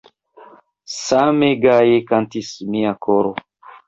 [1.03, 3.31] Same gaje kantas mia koro!